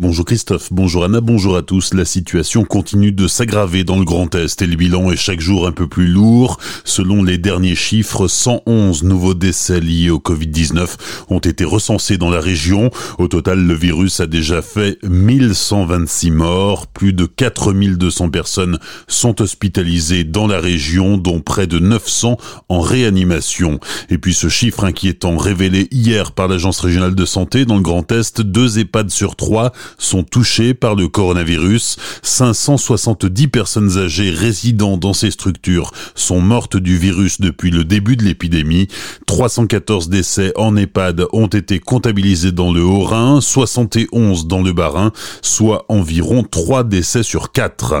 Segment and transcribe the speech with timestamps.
[0.00, 1.92] Bonjour Christophe, bonjour Anna, bonjour à tous.
[1.92, 5.66] La situation continue de s'aggraver dans le Grand Est et le bilan est chaque jour
[5.66, 6.60] un peu plus lourd.
[6.84, 10.86] Selon les derniers chiffres, 111 nouveaux décès liés au Covid-19
[11.30, 12.92] ont été recensés dans la région.
[13.18, 16.86] Au total, le virus a déjà fait 1126 morts.
[16.86, 18.78] Plus de 4200 personnes
[19.08, 22.36] sont hospitalisées dans la région, dont près de 900
[22.68, 23.80] en réanimation.
[24.10, 28.12] Et puis ce chiffre inquiétant révélé hier par l'Agence régionale de santé dans le Grand
[28.12, 31.96] Est, deux EHPAD sur trois sont touchés par le coronavirus.
[32.22, 38.24] 570 personnes âgées résidant dans ces structures sont mortes du virus depuis le début de
[38.24, 38.88] l'épidémie.
[39.26, 45.84] 314 décès en EHPAD ont été comptabilisés dans le Haut-Rhin, 71 dans le Bas-Rhin, soit
[45.88, 47.94] environ 3 décès sur 4.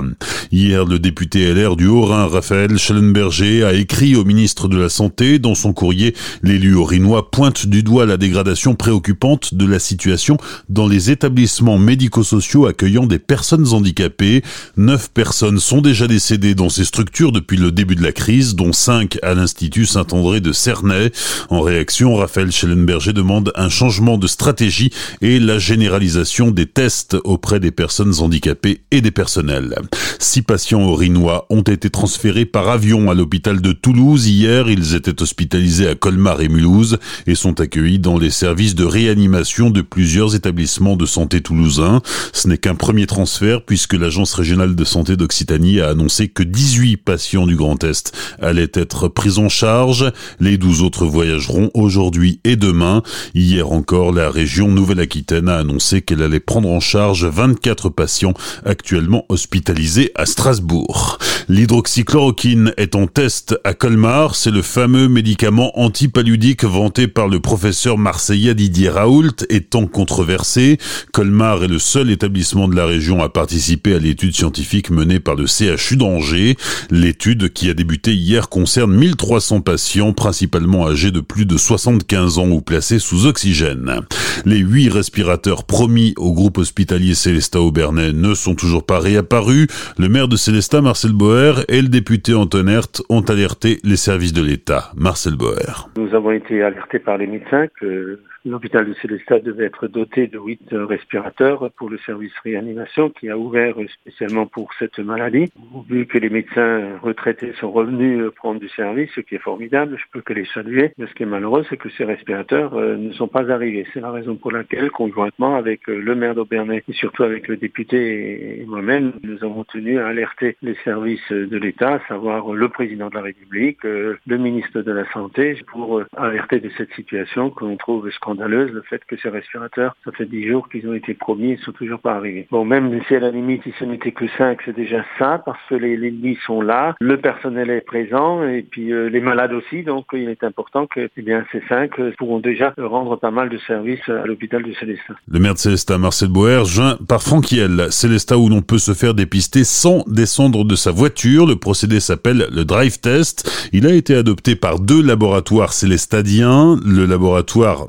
[0.52, 5.38] Hier, le député LR du Haut-Rhin, Raphaël Schellenberger, a écrit au ministre de la Santé
[5.38, 10.36] dans son courrier L'élu haut-rhinois pointe du doigt la dégradation préoccupante de la situation
[10.68, 14.42] dans les établissements médico-sociaux accueillant des personnes handicapées.
[14.76, 18.72] Neuf personnes sont déjà décédées dans ces structures depuis le début de la crise, dont
[18.72, 21.12] cinq à l'Institut Saint-André de Cernay.
[21.50, 27.60] En réaction, Raphaël Schellenberger demande un changement de stratégie et la généralisation des tests auprès
[27.60, 29.76] des personnes handicapées et des personnels.
[30.18, 34.26] Six patients orinois ont été transférés par avion à l'hôpital de Toulouse.
[34.26, 38.84] Hier, ils étaient hospitalisés à Colmar et Mulhouse et sont accueillis dans les services de
[38.84, 41.67] réanimation de plusieurs établissements de santé toulousains.
[41.68, 46.96] Ce n'est qu'un premier transfert puisque l'Agence régionale de santé d'Occitanie a annoncé que 18
[46.96, 50.10] patients du Grand Est allaient être pris en charge.
[50.40, 53.02] Les 12 autres voyageront aujourd'hui et demain.
[53.34, 59.24] Hier encore, la région Nouvelle-Aquitaine a annoncé qu'elle allait prendre en charge 24 patients actuellement
[59.28, 61.18] hospitalisés à Strasbourg.
[61.48, 64.34] L'hydroxychloroquine est en test à Colmar.
[64.34, 70.78] C'est le fameux médicament antipaludique vanté par le professeur marseillais Didier Raoult étant controversé.
[71.12, 75.34] Colmar est le seul établissement de la région à participer à l'étude scientifique menée par
[75.34, 76.56] le CHU d'Angers.
[76.90, 82.50] L'étude qui a débuté hier concerne 1300 patients, principalement âgés de plus de 75 ans
[82.50, 84.00] ou placés sous oxygène.
[84.44, 89.66] Les huit respirateurs promis au groupe hospitalier Célestat Aubernais ne sont toujours pas réapparus.
[89.98, 94.32] Le maire de Célestat, Marcel Boer, et le député Anton Hert ont alerté les services
[94.32, 94.92] de l'État.
[94.96, 95.88] Marcel Boer.
[95.96, 100.38] Nous avons été alertés par les médecins que L'hôpital de Célestat devait être doté de
[100.38, 105.52] huit respirateurs pour le service réanimation qui a ouvert spécialement pour cette maladie.
[105.90, 110.04] Vu que les médecins retraités sont revenus prendre du service, ce qui est formidable, je
[110.12, 110.92] peux que les saluer.
[110.96, 113.86] Mais ce qui est malheureux, c'est que ces respirateurs euh, ne sont pas arrivés.
[113.92, 117.58] C'est la raison pour laquelle, conjointement avec euh, le maire d'Aubernay et surtout avec le
[117.58, 122.68] député et moi-même, nous avons tenu à alerter les services de l'État, à savoir le
[122.70, 127.50] président de la République, euh, le ministre de la Santé, pour alerter de cette situation
[127.50, 130.94] que l'on trouve scandaleuse le fait que ces respirateurs, ça fait dix jours qu'ils ont
[130.94, 132.46] été promis ne sont toujours pas arrivés.
[132.50, 135.58] Bon, même si à la limite, si ce n'était que cinq, c'est déjà ça, parce
[135.68, 139.82] que les, lits sont là, le personnel est présent, et puis euh, les malades aussi,
[139.82, 143.48] donc il est important que eh bien, ces cinq euh, pourront déjà rendre pas mal
[143.48, 145.14] de services à l'hôpital de Célestat.
[145.28, 149.14] Le maire de Célestat, Marcel Boer, joint par Franquiel, Célestat où l'on peut se faire
[149.14, 151.46] dépister sans descendre de sa voiture.
[151.46, 153.68] Le procédé s'appelle le drive test.
[153.72, 157.86] Il a été adopté par deux laboratoires célestadiens, le laboratoire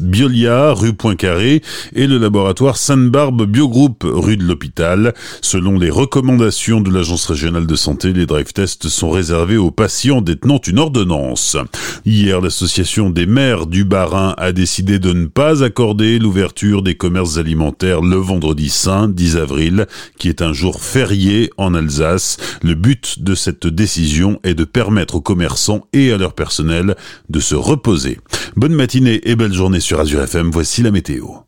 [0.00, 1.62] Biolia, rue Poincaré,
[1.94, 5.14] et le laboratoire Sainte-Barbe Biogroup, rue de l'Hôpital.
[5.40, 10.20] Selon les recommandations de l'Agence régionale de santé, les drive tests sont réservés aux patients
[10.20, 11.56] détenant une ordonnance.
[12.04, 17.38] Hier, l'association des maires du Bas-Rhin a décidé de ne pas accorder l'ouverture des commerces
[17.38, 19.86] alimentaires le vendredi saint 10 avril,
[20.18, 22.36] qui est un jour férié en Alsace.
[22.62, 26.96] Le but de cette décision est de permettre aux commerçants et à leur personnel
[27.28, 28.18] de se reposer.
[28.56, 31.42] Bonne matinée et journée sur Azure FM, voici la météo.